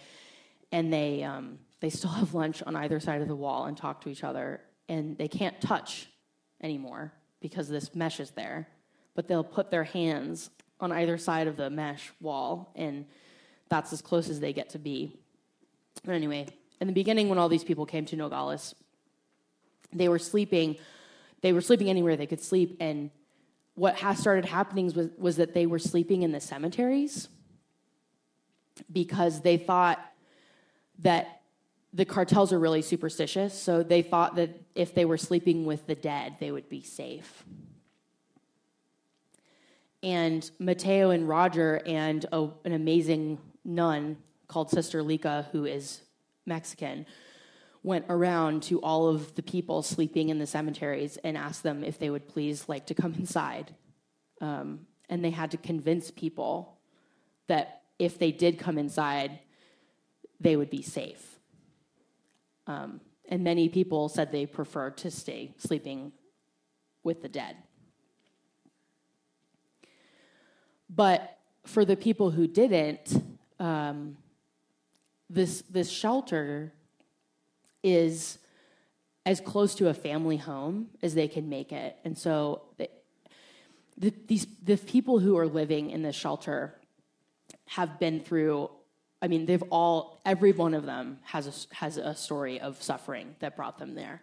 and 0.71 0.91
they 0.91 1.23
um, 1.23 1.59
they 1.79 1.89
still 1.89 2.11
have 2.21 2.33
lunch 2.33 2.63
on 2.63 2.75
either 2.75 2.99
side 2.99 3.21
of 3.21 3.27
the 3.27 3.35
wall 3.35 3.65
and 3.65 3.77
talk 3.77 4.01
to 4.01 4.09
each 4.09 4.23
other, 4.23 4.61
and 4.87 5.17
they 5.17 5.27
can't 5.27 5.59
touch 5.61 6.07
anymore 6.61 7.13
because 7.41 7.69
this 7.69 7.95
mesh 7.95 8.19
is 8.19 8.31
there. 8.31 8.67
But 9.15 9.27
they'll 9.27 9.43
put 9.43 9.71
their 9.71 9.83
hands 9.83 10.49
on 10.79 10.91
either 10.91 11.17
side 11.17 11.47
of 11.47 11.57
the 11.57 11.69
mesh 11.69 12.11
wall, 12.21 12.71
and 12.75 13.05
that's 13.69 13.91
as 13.91 14.01
close 14.01 14.29
as 14.29 14.39
they 14.39 14.53
get 14.53 14.69
to 14.69 14.79
be. 14.79 15.19
But 16.03 16.13
anyway, 16.13 16.47
in 16.79 16.87
the 16.87 16.93
beginning, 16.93 17.29
when 17.29 17.37
all 17.37 17.49
these 17.49 17.63
people 17.63 17.85
came 17.85 18.05
to 18.05 18.15
Nogales, 18.15 18.75
they 19.91 20.07
were 20.07 20.19
sleeping. 20.19 20.77
They 21.41 21.53
were 21.53 21.61
sleeping 21.61 21.89
anywhere 21.89 22.15
they 22.15 22.27
could 22.27 22.41
sleep, 22.41 22.77
and 22.79 23.11
what 23.75 23.95
has 23.95 24.19
started 24.19 24.43
happening 24.43 24.91
was, 24.93 25.09
was 25.17 25.37
that 25.37 25.53
they 25.53 25.65
were 25.65 25.79
sleeping 25.79 26.23
in 26.23 26.33
the 26.33 26.41
cemeteries 26.41 27.29
because 28.91 29.39
they 29.41 29.55
thought 29.55 29.99
that 30.99 31.38
the 31.93 32.05
cartels 32.05 32.53
are 32.53 32.59
really 32.59 32.81
superstitious, 32.81 33.59
so 33.59 33.81
they 33.81 34.01
thought 34.01 34.35
that 34.35 34.51
if 34.75 34.93
they 34.93 35.05
were 35.05 35.17
sleeping 35.17 35.65
with 35.65 35.87
the 35.87 35.95
dead, 35.95 36.35
they 36.39 36.51
would 36.51 36.69
be 36.69 36.83
safe. 36.83 37.43
And 40.03 40.49
Mateo 40.59 41.09
and 41.09 41.27
Roger 41.27 41.81
and 41.85 42.25
a, 42.31 42.49
an 42.63 42.73
amazing 42.73 43.39
nun 43.65 44.17
called 44.47 44.69
Sister 44.69 45.03
Lika, 45.03 45.47
who 45.51 45.65
is 45.65 46.01
Mexican, 46.45 47.05
went 47.83 48.05
around 48.09 48.63
to 48.63 48.79
all 48.81 49.07
of 49.07 49.35
the 49.35 49.43
people 49.43 49.81
sleeping 49.81 50.29
in 50.29 50.37
the 50.37 50.47
cemeteries 50.47 51.17
and 51.23 51.37
asked 51.37 51.63
them 51.63 51.83
if 51.83 51.97
they 51.97 52.09
would 52.09 52.27
please 52.27 52.69
like 52.69 52.85
to 52.87 52.93
come 52.93 53.13
inside. 53.17 53.73
Um, 54.41 54.81
and 55.09 55.25
they 55.25 55.31
had 55.31 55.51
to 55.51 55.57
convince 55.57 56.11
people 56.11 56.77
that 57.47 57.81
if 57.97 58.19
they 58.19 58.31
did 58.31 58.59
come 58.59 58.77
inside, 58.77 59.39
they 60.39 60.55
would 60.55 60.69
be 60.69 60.81
safe. 60.81 61.38
Um, 62.69 63.01
and 63.27 63.43
many 63.43 63.67
people 63.67 64.09
said 64.09 64.31
they 64.31 64.45
preferred 64.45 64.95
to 64.97 65.09
stay 65.09 65.55
sleeping 65.57 66.11
with 67.03 67.23
the 67.23 67.27
dead. 67.27 67.57
But 70.87 71.37
for 71.65 71.83
the 71.83 71.95
people 71.95 72.29
who 72.29 72.45
didn't, 72.47 73.23
um, 73.59 74.17
this 75.31 75.63
this 75.63 75.89
shelter 75.89 76.71
is 77.83 78.37
as 79.25 79.41
close 79.41 79.73
to 79.75 79.89
a 79.89 79.93
family 79.93 80.37
home 80.37 80.89
as 81.01 81.15
they 81.15 81.27
can 81.27 81.49
make 81.49 81.71
it, 81.71 81.97
and 82.03 82.17
so 82.17 82.61
the, 82.77 82.89
the, 83.97 84.13
these 84.27 84.47
the 84.63 84.77
people 84.77 85.19
who 85.19 85.37
are 85.37 85.47
living 85.47 85.89
in 85.89 86.03
this 86.03 86.15
shelter 86.15 86.75
have 87.65 87.99
been 87.99 88.19
through 88.19 88.69
I 89.21 89.27
mean, 89.27 89.45
they've 89.45 89.63
all, 89.69 90.21
every 90.25 90.51
one 90.51 90.73
of 90.73 90.85
them 90.85 91.19
has 91.23 91.47
a, 91.47 91.75
has 91.75 91.97
a 91.97 92.15
story 92.15 92.59
of 92.59 92.81
suffering 92.81 93.35
that 93.39 93.55
brought 93.55 93.77
them 93.77 93.95
there. 93.95 94.21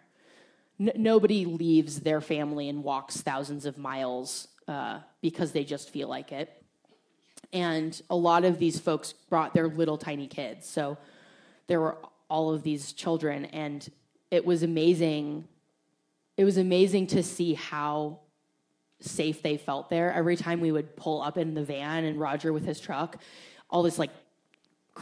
N- 0.79 0.91
nobody 0.95 1.45
leaves 1.45 1.99
their 1.99 2.21
family 2.21 2.67
and 2.69 2.83
walks 2.83 3.21
thousands 3.21 3.65
of 3.65 3.77
miles 3.77 4.47
uh, 4.67 4.99
because 5.21 5.51
they 5.51 5.63
just 5.63 5.91
feel 5.91 6.07
like 6.07 6.31
it. 6.31 6.51
And 7.53 7.99
a 8.09 8.15
lot 8.15 8.43
of 8.43 8.59
these 8.59 8.79
folks 8.79 9.13
brought 9.13 9.53
their 9.53 9.67
little 9.67 9.97
tiny 9.97 10.27
kids. 10.27 10.67
So 10.67 10.97
there 11.67 11.79
were 11.79 11.97
all 12.29 12.53
of 12.53 12.63
these 12.63 12.91
children, 12.91 13.45
and 13.45 13.87
it 14.31 14.45
was 14.45 14.63
amazing. 14.63 15.47
It 16.35 16.43
was 16.43 16.57
amazing 16.57 17.07
to 17.07 17.23
see 17.23 17.53
how 17.53 18.19
safe 18.99 19.41
they 19.41 19.57
felt 19.57 19.89
there. 19.89 20.11
Every 20.11 20.35
time 20.35 20.59
we 20.59 20.71
would 20.71 20.95
pull 20.95 21.21
up 21.21 21.37
in 21.37 21.53
the 21.53 21.63
van 21.63 22.03
and 22.03 22.19
Roger 22.19 22.51
with 22.51 22.65
his 22.65 22.79
truck, 22.79 23.21
all 23.69 23.83
this 23.83 23.99
like 23.99 24.11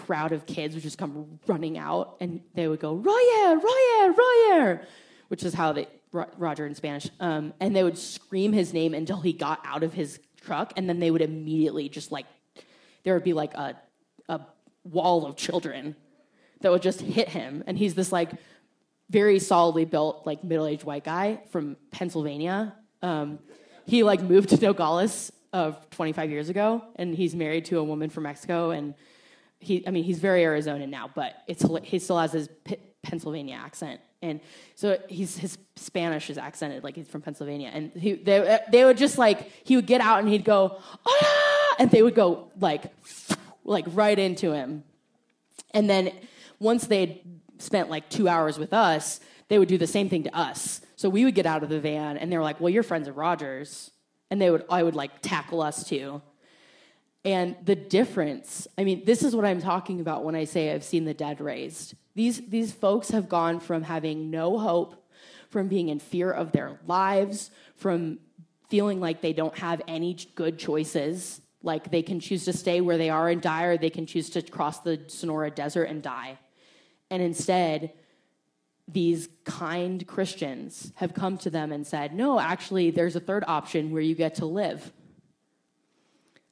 crowd 0.06 0.32
of 0.32 0.46
kids 0.46 0.76
would 0.76 0.84
just 0.84 0.98
come 0.98 1.40
running 1.48 1.78
out 1.78 2.18
and 2.20 2.42
they 2.54 2.68
would 2.68 2.80
go, 2.80 2.94
Royer, 2.94 3.56
Royer, 3.56 4.14
Royer, 4.14 4.88
which 5.30 5.44
is 5.44 5.54
how 5.54 5.74
they, 5.74 5.88
Roger 6.12 6.66
in 6.66 6.76
Spanish, 6.76 7.10
um, 7.20 7.54
and 7.60 7.76
they 7.76 7.84
would 7.84 7.98
scream 7.98 8.54
his 8.54 8.74
name 8.74 8.94
until 8.94 9.20
he 9.20 9.34
got 9.34 9.60
out 9.66 9.84
of 9.84 9.94
his 9.94 10.20
truck, 10.42 10.74
and 10.78 10.88
then 10.88 11.00
they 11.00 11.12
would 11.12 11.22
immediately 11.22 11.90
just 11.90 12.12
like, 12.12 12.26
there 13.04 13.14
would 13.14 13.24
be 13.24 13.34
like 13.34 13.54
a, 13.56 13.76
a 14.30 14.42
wall 14.84 15.26
of 15.26 15.36
children 15.36 15.96
that 16.62 16.72
would 16.72 16.82
just 16.82 17.02
hit 17.02 17.30
him. 17.30 17.64
And 17.68 17.78
he's 17.78 17.96
this 17.96 18.12
like 18.12 18.32
very 19.10 19.40
solidly 19.40 19.86
built, 19.86 20.26
like 20.26 20.44
middle 20.44 20.68
aged 20.68 20.84
white 20.84 21.04
guy 21.04 21.42
from 21.50 21.78
Pennsylvania. 21.92 22.76
Um, 23.02 23.40
he 23.86 24.04
like 24.04 24.22
moved 24.22 24.50
to 24.50 24.58
Nogales 24.58 25.32
of 25.54 25.76
uh, 25.76 25.80
25 25.92 26.32
years 26.32 26.50
ago, 26.50 26.84
and 26.96 27.16
he's 27.16 27.36
married 27.36 27.66
to 27.66 27.80
a 27.80 27.84
woman 27.84 28.10
from 28.10 28.24
Mexico, 28.24 28.72
and 28.72 28.94
he, 29.66 29.88
I 29.88 29.92
mean, 29.92 30.04
he's 30.04 30.20
very 30.20 30.44
Arizona 30.44 30.86
now, 30.88 31.10
but 31.14 31.44
it's 31.48 31.66
he 31.84 32.00
still 32.00 32.20
has 32.20 32.32
his 32.32 32.50
P- 32.64 32.78
Pennsylvania 33.02 33.56
accent, 33.56 34.00
and 34.22 34.40
so 34.76 34.98
he's 35.10 35.38
his 35.38 35.58
Spanish 35.76 36.30
is 36.30 36.38
accented 36.38 36.84
like 36.84 36.96
he's 36.96 37.08
from 37.08 37.22
Pennsylvania, 37.22 37.72
and 37.74 37.92
he, 37.94 38.14
they 38.14 38.60
they 38.72 38.86
would 38.86 38.98
just 38.98 39.18
like 39.18 39.52
he 39.64 39.76
would 39.76 39.88
get 39.88 40.02
out 40.02 40.20
and 40.20 40.30
he'd 40.30 40.46
go 40.46 40.78
ah, 41.06 41.76
and 41.80 41.90
they 41.92 42.02
would 42.02 42.16
go 42.16 42.52
like 42.60 42.94
like 43.64 43.86
right 43.90 44.18
into 44.18 44.52
him, 44.52 44.84
and 45.74 45.90
then 45.90 46.12
once 46.60 46.88
they'd 46.88 47.22
spent 47.58 47.90
like 47.90 48.10
two 48.10 48.28
hours 48.28 48.60
with 48.60 48.74
us, 48.74 49.20
they 49.48 49.58
would 49.58 49.68
do 49.68 49.78
the 49.78 49.88
same 49.88 50.10
thing 50.10 50.24
to 50.24 50.38
us. 50.38 50.82
So 50.96 51.10
we 51.10 51.26
would 51.26 51.36
get 51.36 51.46
out 51.46 51.64
of 51.64 51.70
the 51.70 51.80
van, 51.80 52.18
and 52.18 52.32
they 52.32 52.38
were 52.38 52.44
like, 52.44 52.62
"Well, 52.62 52.70
you're 52.70 52.84
friends 52.84 53.08
of 53.08 53.18
Rogers," 53.18 53.92
and 54.30 54.40
they 54.40 54.52
would 54.52 54.64
I 54.70 54.84
would 54.84 54.96
like 54.96 55.22
tackle 55.22 55.62
us 55.62 55.88
too 55.88 56.22
and 57.26 57.56
the 57.66 57.76
difference, 57.76 58.68
I 58.78 58.84
mean, 58.84 59.04
this 59.04 59.24
is 59.24 59.36
what 59.36 59.46
I'm 59.46 59.60
talking 59.60 60.00
about 60.00 60.24
when 60.24 60.36
I 60.36 60.44
say 60.44 60.72
I've 60.72 60.84
seen 60.84 61.06
the 61.06 61.14
dead 61.14 61.42
raised. 61.42 61.96
These, 62.14 62.48
these 62.48 62.72
folks 62.72 63.10
have 63.10 63.28
gone 63.28 63.60
from 63.60 63.82
having 63.82 64.30
no 64.30 64.60
hope, 64.60 65.04
from 65.50 65.68
being 65.68 65.90
in 65.90 66.00
fear 66.00 66.32
of 66.32 66.52
their 66.52 66.80
lives, 66.86 67.50
from 67.76 68.20
feeling 68.70 69.00
like 69.00 69.22
they 69.22 69.34
don't 69.34 69.58
have 69.58 69.82
any 69.88 70.16
good 70.36 70.60
choices, 70.60 71.42
like 71.64 71.90
they 71.90 72.04
can 72.04 72.20
choose 72.20 72.46
to 72.46 72.54
stay 72.54 72.80
where 72.80 72.98
they 72.98 73.10
are 73.10 73.28
and 73.28 73.42
die, 73.42 73.64
or 73.64 73.78
they 73.78 73.90
can 73.90 74.06
choose 74.06 74.30
to 74.30 74.44
cross 74.44 74.82
the 74.82 75.02
Sonora 75.08 75.50
Desert 75.50 75.86
and 75.86 76.04
die. 76.04 76.38
And 77.10 77.24
instead, 77.24 77.92
these 78.88 79.30
kind 79.46 80.06
Christians 80.06 80.92
have 80.96 81.16
come 81.16 81.38
to 81.40 81.50
them 81.50 81.72
and 81.72 81.88
said, 81.88 82.14
No, 82.14 82.40
actually, 82.40 82.92
there's 82.92 83.16
a 83.16 83.20
third 83.20 83.44
option 83.48 83.92
where 83.92 84.02
you 84.02 84.14
get 84.14 84.36
to 84.36 84.46
live 84.46 84.92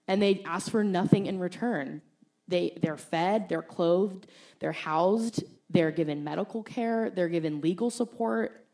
and 0.08 0.22
they 0.22 0.42
ask 0.46 0.70
for 0.70 0.84
nothing 0.84 1.26
in 1.26 1.40
return. 1.40 2.02
They, 2.48 2.78
they're 2.82 2.98
fed, 2.98 3.48
they're 3.50 3.62
clothed, 3.62 4.28
they're 4.60 4.74
housed, 4.74 5.44
they're 5.70 5.92
given 5.92 6.24
medical 6.24 6.64
care, 6.64 7.10
they're 7.10 7.30
given 7.30 7.62
legal 7.62 7.90
support. 7.90 8.66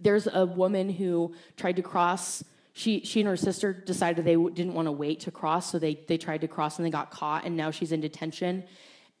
There's 0.00 0.26
a 0.26 0.46
woman 0.46 0.88
who 0.88 1.34
tried 1.56 1.76
to 1.76 1.82
cross. 1.82 2.42
She, 2.72 3.04
she 3.04 3.20
and 3.20 3.28
her 3.28 3.36
sister 3.36 3.72
decided 3.72 4.24
they 4.24 4.36
didn't 4.36 4.74
want 4.74 4.86
to 4.86 4.92
wait 4.92 5.20
to 5.20 5.30
cross, 5.30 5.70
so 5.70 5.78
they, 5.78 6.00
they 6.08 6.16
tried 6.16 6.40
to 6.42 6.48
cross 6.48 6.78
and 6.78 6.86
they 6.86 6.90
got 6.90 7.10
caught, 7.10 7.44
and 7.44 7.56
now 7.56 7.70
she's 7.70 7.92
in 7.92 8.00
detention. 8.00 8.64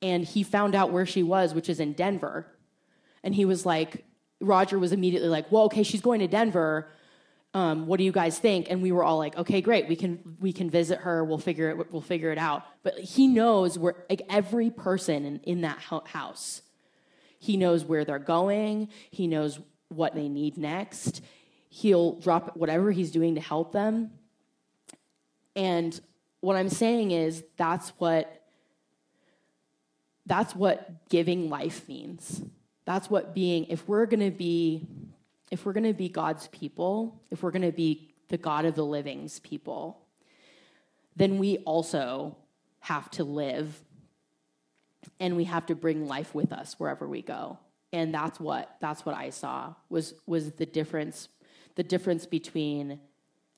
And 0.00 0.24
he 0.24 0.42
found 0.42 0.74
out 0.74 0.92
where 0.92 1.04
she 1.04 1.22
was, 1.22 1.52
which 1.52 1.68
is 1.68 1.80
in 1.80 1.92
Denver. 1.92 2.46
And 3.22 3.34
he 3.34 3.44
was 3.44 3.66
like, 3.66 4.04
Roger 4.40 4.78
was 4.78 4.92
immediately 4.92 5.28
like, 5.28 5.52
well, 5.52 5.64
okay, 5.64 5.82
she's 5.82 6.00
going 6.00 6.20
to 6.20 6.28
Denver 6.28 6.88
um, 7.52 7.86
what 7.86 7.98
do 7.98 8.04
you 8.04 8.12
guys 8.12 8.38
think? 8.38 8.68
And 8.70 8.80
we 8.80 8.92
were 8.92 9.02
all 9.02 9.18
like, 9.18 9.36
okay, 9.36 9.60
great, 9.60 9.88
we 9.88 9.96
can 9.96 10.36
we 10.40 10.52
can 10.52 10.70
visit 10.70 11.00
her. 11.00 11.24
We'll 11.24 11.38
figure 11.38 11.70
it 11.70 11.92
we'll 11.92 12.00
figure 12.00 12.30
it 12.30 12.38
out. 12.38 12.64
But 12.82 12.98
he 12.98 13.26
knows 13.26 13.78
where 13.78 13.96
like 14.08 14.22
every 14.28 14.70
person 14.70 15.24
in, 15.24 15.40
in 15.40 15.60
that 15.62 15.78
house, 15.78 16.62
he 17.38 17.56
knows 17.56 17.84
where 17.84 18.04
they're 18.04 18.18
going. 18.18 18.88
He 19.10 19.26
knows 19.26 19.58
what 19.88 20.14
they 20.14 20.28
need 20.28 20.56
next. 20.56 21.22
He'll 21.68 22.12
drop 22.20 22.56
whatever 22.56 22.92
he's 22.92 23.10
doing 23.10 23.34
to 23.34 23.40
help 23.40 23.72
them. 23.72 24.12
And 25.56 25.98
what 26.40 26.56
I'm 26.56 26.68
saying 26.68 27.10
is 27.10 27.42
that's 27.56 27.90
what 27.98 28.42
that's 30.26 30.54
what 30.54 31.08
giving 31.08 31.50
life 31.50 31.88
means. 31.88 32.42
That's 32.84 33.10
what 33.10 33.34
being 33.34 33.66
if 33.66 33.88
we're 33.88 34.06
going 34.06 34.20
to 34.20 34.36
be 34.36 34.86
if 35.50 35.66
we're 35.66 35.72
going 35.72 35.84
to 35.84 35.94
be 35.94 36.08
God's 36.08 36.48
people, 36.48 37.22
if 37.30 37.42
we're 37.42 37.50
going 37.50 37.62
to 37.62 37.72
be 37.72 38.14
the 38.28 38.38
God 38.38 38.64
of 38.64 38.74
the 38.74 38.84
living's 38.84 39.40
people, 39.40 40.06
then 41.16 41.38
we 41.38 41.58
also 41.58 42.36
have 42.80 43.10
to 43.10 43.24
live 43.24 43.82
and 45.18 45.36
we 45.36 45.44
have 45.44 45.66
to 45.66 45.74
bring 45.74 46.06
life 46.06 46.34
with 46.34 46.52
us 46.52 46.74
wherever 46.78 47.06
we 47.06 47.22
go. 47.22 47.58
And 47.92 48.14
that's 48.14 48.38
what 48.38 48.76
that's 48.80 49.04
what 49.04 49.16
I 49.16 49.30
saw 49.30 49.74
was 49.88 50.14
was 50.26 50.52
the 50.52 50.66
difference 50.66 51.28
the 51.74 51.82
difference 51.82 52.26
between 52.26 53.00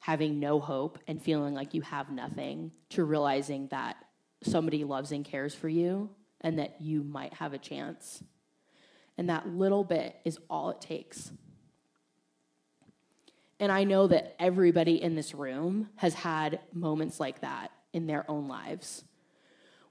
having 0.00 0.40
no 0.40 0.58
hope 0.58 0.98
and 1.06 1.22
feeling 1.22 1.54
like 1.54 1.74
you 1.74 1.82
have 1.82 2.10
nothing 2.10 2.72
to 2.90 3.04
realizing 3.04 3.68
that 3.68 3.96
somebody 4.42 4.84
loves 4.84 5.12
and 5.12 5.24
cares 5.24 5.54
for 5.54 5.68
you 5.68 6.10
and 6.40 6.58
that 6.58 6.80
you 6.80 7.04
might 7.04 7.34
have 7.34 7.52
a 7.52 7.58
chance. 7.58 8.24
And 9.16 9.28
that 9.28 9.46
little 9.48 9.84
bit 9.84 10.16
is 10.24 10.38
all 10.50 10.70
it 10.70 10.80
takes. 10.80 11.30
And 13.62 13.70
I 13.70 13.84
know 13.84 14.08
that 14.08 14.34
everybody 14.40 15.00
in 15.00 15.14
this 15.14 15.36
room 15.36 15.88
has 15.94 16.14
had 16.14 16.58
moments 16.72 17.20
like 17.20 17.42
that 17.42 17.70
in 17.92 18.08
their 18.08 18.28
own 18.28 18.48
lives 18.48 19.04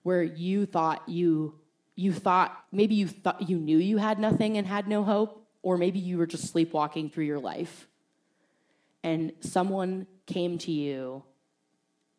where 0.04 0.22
you 0.22 0.66
thought 0.66 1.08
you 1.08 1.56
you 1.96 2.12
thought 2.12 2.66
maybe 2.74 2.96
you 2.96 3.08
thought 3.08 3.48
you 3.48 3.58
knew 3.58 3.78
you 3.78 3.96
had 3.96 4.20
nothing 4.20 4.58
and 4.58 4.68
had 4.68 4.90
no 4.90 5.06
hope, 5.06 5.48
or 5.62 5.78
maybe 5.78 6.00
you 6.00 6.18
were 6.18 6.26
just 6.26 6.50
sleepwalking 6.52 7.10
through 7.10 7.24
your 7.24 7.40
life. 7.40 7.88
And 9.06 9.32
someone 9.40 10.06
came 10.26 10.58
to 10.58 10.72
you 10.74 11.24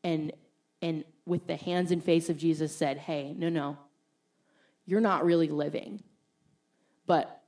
and 0.03 0.33
and 0.81 1.05
with 1.27 1.47
the 1.47 1.57
hands 1.57 1.91
and 1.91 2.03
face 2.03 2.31
of 2.31 2.39
Jesus 2.39 2.75
said, 2.75 2.97
"Hey, 2.97 3.35
no, 3.37 3.51
no. 3.51 3.77
You're 4.87 5.03
not 5.03 5.27
really 5.27 5.49
living. 5.49 6.03
But 7.07 7.43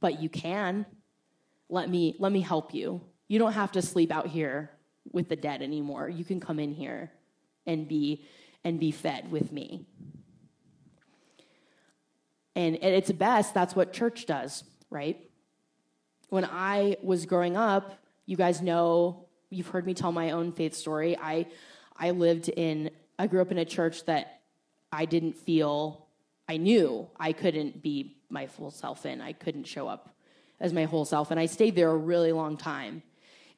but 0.00 0.22
you 0.22 0.30
can. 0.30 0.86
Let 1.68 1.90
me 1.90 2.14
let 2.18 2.32
me 2.32 2.40
help 2.40 2.72
you. 2.72 3.02
You 3.28 3.38
don't 3.38 3.52
have 3.52 3.72
to 3.72 3.82
sleep 3.82 4.12
out 4.12 4.26
here 4.26 4.70
with 5.12 5.28
the 5.28 5.36
dead 5.36 5.62
anymore. 5.62 6.08
You 6.08 6.24
can 6.24 6.40
come 6.40 6.58
in 6.58 6.72
here 6.72 7.12
and 7.66 7.88
be 7.88 8.24
and 8.62 8.80
be 8.80 8.90
fed 8.90 9.30
with 9.30 9.52
me." 9.52 9.86
And 12.56 12.76
at 12.76 12.92
its 12.92 13.10
best, 13.10 13.52
that's 13.52 13.74
what 13.74 13.92
church 13.92 14.26
does, 14.26 14.64
right? 14.90 15.28
When 16.28 16.44
I 16.44 16.96
was 17.02 17.26
growing 17.26 17.56
up, 17.56 17.98
you 18.26 18.36
guys 18.36 18.62
know, 18.62 19.26
you've 19.50 19.68
heard 19.68 19.86
me 19.86 19.94
tell 19.94 20.12
my 20.12 20.30
own 20.30 20.52
faith 20.52 20.74
story. 20.74 21.16
I 21.18 21.46
I 21.96 22.10
lived 22.10 22.48
in 22.48 22.90
I 23.18 23.26
grew 23.26 23.40
up 23.40 23.50
in 23.50 23.58
a 23.58 23.64
church 23.64 24.04
that 24.06 24.42
I 24.92 25.04
didn't 25.04 25.36
feel 25.36 26.06
I 26.48 26.56
knew 26.56 27.08
I 27.18 27.32
couldn't 27.32 27.82
be 27.82 28.16
my 28.28 28.46
full 28.46 28.70
self 28.70 29.06
in. 29.06 29.20
I 29.20 29.32
couldn't 29.32 29.64
show 29.64 29.88
up 29.88 30.14
as 30.60 30.72
my 30.72 30.84
whole 30.84 31.04
self 31.04 31.30
and 31.30 31.40
I 31.40 31.46
stayed 31.46 31.74
there 31.74 31.90
a 31.90 31.96
really 31.96 32.32
long 32.32 32.56
time. 32.56 33.02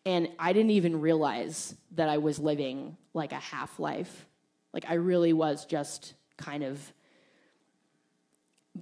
And 0.07 0.29
I 0.39 0.53
didn't 0.53 0.71
even 0.71 1.01
realize 1.01 1.75
that 1.97 2.09
I 2.09 2.19
was 2.19 2.39
living 2.39 2.97
like 3.13 3.33
a 3.33 3.41
half 3.41 3.81
life. 3.81 4.27
Like 4.73 4.85
I 4.89 4.95
really 4.95 5.33
was 5.33 5.67
just 5.67 6.15
kind 6.37 6.63
of 6.63 6.81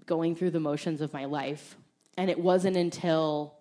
going 0.04 0.36
through 0.36 0.50
the 0.50 0.60
motions 0.60 1.00
of 1.00 1.14
my 1.14 1.24
life. 1.24 1.76
And 2.18 2.28
it 2.30 2.38
wasn't 2.38 2.76
until 2.76 3.54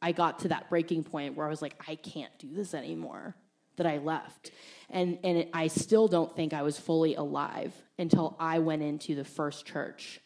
I 0.00 0.12
got 0.12 0.38
to 0.40 0.48
that 0.48 0.70
breaking 0.70 1.04
point 1.04 1.36
where 1.36 1.46
I 1.46 1.50
was 1.50 1.60
like, 1.60 1.74
I 1.86 1.96
can't 1.96 2.36
do 2.38 2.48
this 2.54 2.72
anymore 2.72 3.36
that 3.76 3.86
I 3.86 3.98
left. 3.98 4.50
And, 4.88 5.18
and 5.22 5.38
it, 5.38 5.50
I 5.52 5.66
still 5.66 6.08
don't 6.08 6.34
think 6.34 6.54
I 6.54 6.62
was 6.62 6.78
fully 6.78 7.14
alive 7.14 7.74
until 7.98 8.36
I 8.40 8.58
went 8.60 8.82
into 8.82 9.14
the 9.14 9.24
first 9.24 9.66
church 9.66 10.20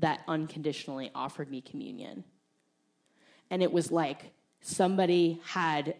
that 0.00 0.20
unconditionally 0.28 1.10
offered 1.14 1.50
me 1.50 1.62
communion. 1.62 2.24
And 3.50 3.62
it 3.62 3.72
was 3.72 3.90
like 3.90 4.32
somebody 4.66 5.40
had 5.44 5.94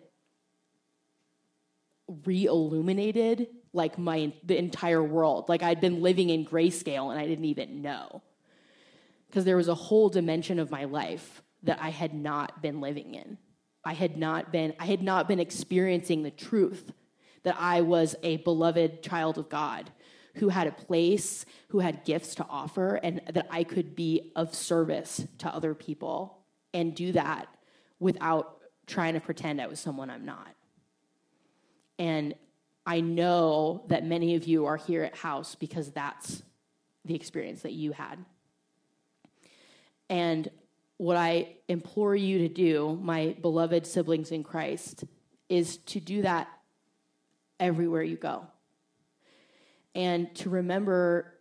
re-illuminated 2.24 3.48
like 3.72 3.98
my 3.98 4.32
the 4.44 4.56
entire 4.56 5.02
world 5.02 5.48
like 5.48 5.62
i'd 5.62 5.80
been 5.80 6.02
living 6.02 6.30
in 6.30 6.44
grayscale 6.46 7.10
and 7.10 7.18
i 7.18 7.26
didn't 7.26 7.46
even 7.46 7.82
know 7.82 8.22
because 9.28 9.44
there 9.44 9.56
was 9.56 9.68
a 9.68 9.74
whole 9.74 10.08
dimension 10.08 10.58
of 10.58 10.70
my 10.70 10.84
life 10.84 11.42
that 11.62 11.80
I 11.82 11.90
had 11.90 12.14
not 12.14 12.62
been 12.62 12.80
living 12.80 13.14
in. 13.14 13.38
I 13.84 13.92
had 13.92 14.16
not 14.16 14.50
been 14.50 14.74
I 14.78 14.86
had 14.86 15.02
not 15.02 15.28
been 15.28 15.38
experiencing 15.38 16.22
the 16.22 16.30
truth 16.30 16.92
that 17.44 17.56
I 17.58 17.82
was 17.82 18.16
a 18.22 18.38
beloved 18.38 19.02
child 19.02 19.38
of 19.38 19.48
God 19.48 19.90
who 20.36 20.48
had 20.48 20.66
a 20.66 20.72
place, 20.72 21.46
who 21.68 21.78
had 21.78 22.04
gifts 22.04 22.34
to 22.36 22.46
offer 22.48 22.96
and 22.96 23.22
that 23.32 23.46
I 23.50 23.64
could 23.64 23.94
be 23.94 24.32
of 24.34 24.54
service 24.54 25.26
to 25.38 25.54
other 25.54 25.74
people 25.74 26.38
and 26.74 26.94
do 26.94 27.12
that 27.12 27.46
without 27.98 28.58
trying 28.86 29.14
to 29.14 29.20
pretend 29.20 29.60
I 29.60 29.66
was 29.66 29.80
someone 29.80 30.10
I'm 30.10 30.24
not. 30.24 30.54
And 31.98 32.34
I 32.84 33.00
know 33.00 33.84
that 33.88 34.04
many 34.04 34.34
of 34.36 34.46
you 34.46 34.66
are 34.66 34.76
here 34.76 35.02
at 35.02 35.16
house 35.16 35.54
because 35.54 35.90
that's 35.90 36.42
the 37.04 37.14
experience 37.14 37.62
that 37.62 37.72
you 37.72 37.92
had. 37.92 38.24
And 40.08 40.48
what 40.98 41.16
I 41.16 41.56
implore 41.68 42.14
you 42.14 42.38
to 42.38 42.48
do, 42.48 42.98
my 43.02 43.36
beloved 43.40 43.86
siblings 43.86 44.30
in 44.30 44.44
Christ, 44.44 45.04
is 45.48 45.78
to 45.78 46.00
do 46.00 46.22
that 46.22 46.48
everywhere 47.58 48.02
you 48.02 48.16
go. 48.16 48.46
And 49.94 50.34
to 50.36 50.50
remember 50.50 51.34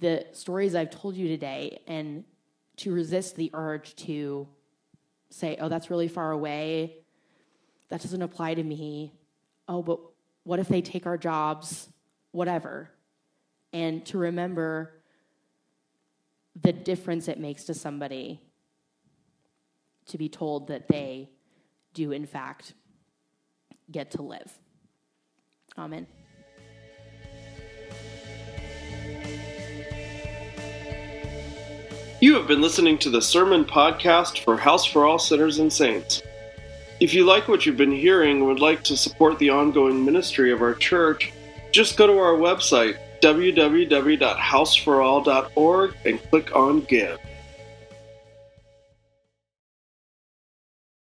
the 0.00 0.26
stories 0.32 0.74
I've 0.74 0.90
told 0.90 1.16
you 1.16 1.28
today 1.28 1.82
and 1.86 2.24
to 2.76 2.92
resist 2.92 3.36
the 3.36 3.50
urge 3.54 3.96
to 3.96 4.48
say, 5.30 5.56
oh, 5.60 5.68
that's 5.68 5.90
really 5.90 6.08
far 6.08 6.32
away. 6.32 6.96
That 7.88 8.02
doesn't 8.02 8.22
apply 8.22 8.54
to 8.54 8.62
me. 8.62 9.12
Oh, 9.66 9.82
but 9.82 10.00
what 10.44 10.58
if 10.58 10.68
they 10.68 10.82
take 10.82 11.06
our 11.06 11.18
jobs? 11.18 11.88
Whatever. 12.32 12.90
And 13.72 14.04
to 14.06 14.18
remember 14.18 14.92
the 16.60 16.72
difference 16.72 17.28
it 17.28 17.38
makes 17.38 17.64
to 17.64 17.74
somebody 17.74 18.40
to 20.06 20.18
be 20.18 20.28
told 20.28 20.68
that 20.68 20.88
they 20.88 21.28
do, 21.92 22.12
in 22.12 22.26
fact, 22.26 22.72
get 23.90 24.10
to 24.12 24.22
live. 24.22 24.58
Amen. 25.76 26.06
You 32.20 32.34
have 32.34 32.48
been 32.48 32.60
listening 32.60 32.98
to 32.98 33.10
the 33.10 33.22
Sermon 33.22 33.64
Podcast 33.64 34.40
for 34.40 34.56
House 34.56 34.84
for 34.84 35.06
All 35.06 35.20
Sinners 35.20 35.60
and 35.60 35.72
Saints. 35.72 36.20
If 36.98 37.14
you 37.14 37.24
like 37.24 37.46
what 37.46 37.64
you've 37.64 37.76
been 37.76 37.92
hearing 37.92 38.38
and 38.38 38.46
would 38.46 38.58
like 38.58 38.82
to 38.84 38.96
support 38.96 39.38
the 39.38 39.50
ongoing 39.50 40.04
ministry 40.04 40.50
of 40.50 40.60
our 40.60 40.74
church, 40.74 41.32
just 41.70 41.96
go 41.96 42.08
to 42.08 42.18
our 42.18 42.32
website, 42.32 42.96
www.houseforall.org 43.20 45.94
and 46.04 46.30
click 46.30 46.56
on 46.56 46.80
Give. 46.80 47.20